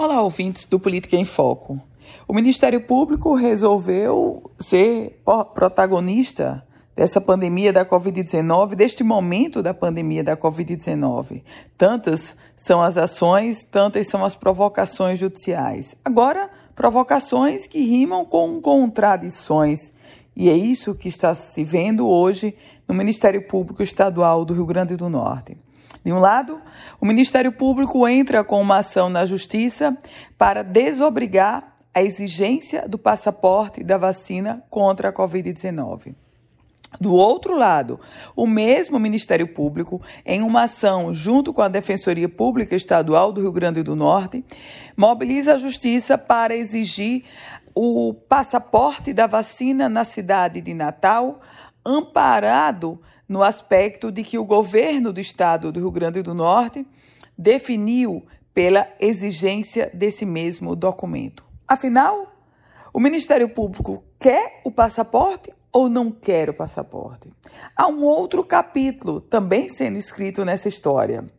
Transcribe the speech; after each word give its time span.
Olá, 0.00 0.22
ouvintes 0.22 0.64
do 0.64 0.78
Política 0.78 1.16
em 1.16 1.24
Foco. 1.24 1.76
O 2.28 2.32
Ministério 2.32 2.80
Público 2.80 3.34
resolveu 3.34 4.48
ser 4.60 5.20
protagonista 5.52 6.64
dessa 6.94 7.20
pandemia 7.20 7.72
da 7.72 7.84
Covid-19, 7.84 8.76
deste 8.76 9.02
momento 9.02 9.60
da 9.60 9.74
pandemia 9.74 10.22
da 10.22 10.36
Covid-19. 10.36 11.42
Tantas 11.76 12.36
são 12.56 12.80
as 12.80 12.96
ações, 12.96 13.64
tantas 13.72 14.06
são 14.06 14.24
as 14.24 14.36
provocações 14.36 15.18
judiciais. 15.18 15.96
Agora, 16.04 16.48
provocações 16.76 17.66
que 17.66 17.80
rimam 17.80 18.24
com 18.24 18.60
contradições. 18.60 19.92
E 20.36 20.48
é 20.48 20.56
isso 20.56 20.94
que 20.94 21.08
está 21.08 21.34
se 21.34 21.64
vendo 21.64 22.08
hoje 22.08 22.54
no 22.86 22.94
Ministério 22.94 23.48
Público 23.48 23.82
Estadual 23.82 24.44
do 24.44 24.54
Rio 24.54 24.64
Grande 24.64 24.94
do 24.94 25.08
Norte. 25.08 25.56
De 26.04 26.12
um 26.12 26.18
lado, 26.18 26.60
o 27.00 27.06
Ministério 27.06 27.52
Público 27.52 28.06
entra 28.06 28.44
com 28.44 28.60
uma 28.60 28.78
ação 28.78 29.08
na 29.08 29.26
Justiça 29.26 29.96
para 30.36 30.62
desobrigar 30.62 31.76
a 31.94 32.02
exigência 32.02 32.88
do 32.88 32.98
passaporte 32.98 33.82
da 33.82 33.98
vacina 33.98 34.62
contra 34.70 35.08
a 35.08 35.12
Covid-19. 35.12 36.14
Do 37.00 37.12
outro 37.12 37.54
lado, 37.54 38.00
o 38.34 38.46
mesmo 38.46 38.98
Ministério 38.98 39.46
Público, 39.46 40.00
em 40.24 40.42
uma 40.42 40.62
ação 40.62 41.12
junto 41.12 41.52
com 41.52 41.60
a 41.60 41.68
Defensoria 41.68 42.28
Pública 42.28 42.74
Estadual 42.74 43.30
do 43.30 43.42
Rio 43.42 43.52
Grande 43.52 43.82
do 43.82 43.94
Norte, 43.94 44.42
mobiliza 44.96 45.54
a 45.54 45.58
Justiça 45.58 46.16
para 46.16 46.56
exigir 46.56 47.24
o 47.74 48.14
passaporte 48.14 49.12
da 49.12 49.26
vacina 49.26 49.88
na 49.88 50.04
cidade 50.04 50.60
de 50.60 50.72
Natal, 50.72 51.40
amparado 51.84 53.00
no 53.28 53.42
aspecto 53.42 54.10
de 54.10 54.24
que 54.24 54.38
o 54.38 54.44
governo 54.44 55.12
do 55.12 55.20
estado 55.20 55.70
do 55.70 55.80
Rio 55.80 55.90
Grande 55.90 56.22
do 56.22 56.32
Norte 56.32 56.86
definiu 57.36 58.24
pela 58.54 58.88
exigência 58.98 59.90
desse 59.92 60.24
mesmo 60.24 60.74
documento. 60.74 61.44
Afinal, 61.66 62.32
o 62.92 62.98
Ministério 62.98 63.48
Público 63.48 64.02
quer 64.18 64.60
o 64.64 64.70
passaporte 64.70 65.52
ou 65.72 65.88
não 65.88 66.10
quer 66.10 66.50
o 66.50 66.54
passaporte? 66.54 67.30
Há 67.76 67.86
um 67.86 68.02
outro 68.02 68.42
capítulo 68.42 69.20
também 69.20 69.68
sendo 69.68 69.98
escrito 69.98 70.44
nessa 70.44 70.68
história. 70.68 71.30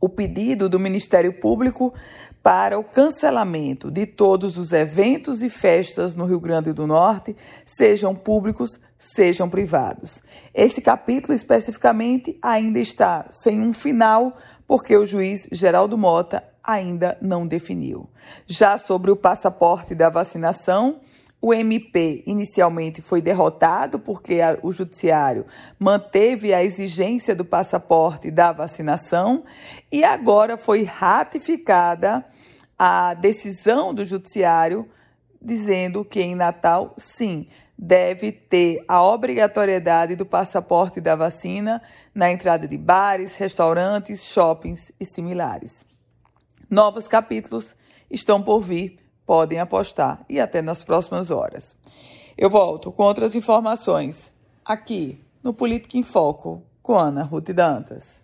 O 0.00 0.08
pedido 0.08 0.68
do 0.68 0.78
Ministério 0.78 1.32
Público 1.40 1.94
para 2.42 2.78
o 2.78 2.84
cancelamento 2.84 3.90
de 3.90 4.04
todos 4.06 4.58
os 4.58 4.70
eventos 4.70 5.42
e 5.42 5.48
festas 5.48 6.14
no 6.14 6.26
Rio 6.26 6.38
Grande 6.38 6.74
do 6.74 6.86
Norte, 6.86 7.34
sejam 7.64 8.14
públicos, 8.14 8.78
sejam 8.98 9.48
privados. 9.48 10.20
Esse 10.54 10.82
capítulo 10.82 11.32
especificamente 11.32 12.38
ainda 12.42 12.78
está 12.78 13.26
sem 13.30 13.62
um 13.62 13.72
final, 13.72 14.36
porque 14.66 14.94
o 14.94 15.06
juiz 15.06 15.48
Geraldo 15.50 15.96
Mota 15.96 16.44
ainda 16.62 17.16
não 17.20 17.46
definiu. 17.46 18.10
Já 18.46 18.76
sobre 18.76 19.10
o 19.10 19.16
passaporte 19.16 19.94
da 19.94 20.10
vacinação, 20.10 21.00
o 21.46 21.52
MP 21.52 22.24
inicialmente 22.26 23.02
foi 23.02 23.20
derrotado 23.20 23.98
porque 23.98 24.40
a, 24.40 24.58
o 24.62 24.72
judiciário 24.72 25.44
manteve 25.78 26.54
a 26.54 26.64
exigência 26.64 27.34
do 27.34 27.44
passaporte 27.44 28.30
da 28.30 28.50
vacinação 28.50 29.44
e 29.92 30.02
agora 30.02 30.56
foi 30.56 30.84
ratificada 30.84 32.24
a 32.78 33.12
decisão 33.12 33.92
do 33.92 34.06
judiciário 34.06 34.88
dizendo 35.38 36.02
que 36.02 36.22
em 36.22 36.34
Natal, 36.34 36.94
sim, 36.96 37.46
deve 37.76 38.32
ter 38.32 38.82
a 38.88 39.02
obrigatoriedade 39.02 40.16
do 40.16 40.24
passaporte 40.24 40.98
da 40.98 41.14
vacina 41.14 41.82
na 42.14 42.32
entrada 42.32 42.66
de 42.66 42.78
bares, 42.78 43.36
restaurantes, 43.36 44.24
shoppings 44.24 44.90
e 44.98 45.04
similares. 45.04 45.84
Novos 46.70 47.06
capítulos 47.06 47.76
estão 48.10 48.42
por 48.42 48.60
vir, 48.60 49.03
podem 49.26 49.58
apostar 49.58 50.24
e 50.28 50.40
até 50.40 50.62
nas 50.62 50.82
próximas 50.82 51.30
horas. 51.30 51.76
Eu 52.36 52.50
volto 52.50 52.90
com 52.90 53.04
outras 53.04 53.34
informações 53.34 54.32
aqui 54.64 55.22
no 55.42 55.52
Política 55.52 55.96
em 55.96 56.02
Foco 56.02 56.62
com 56.82 56.98
Ana 56.98 57.22
Ruth 57.22 57.50
Dantas. 57.50 58.23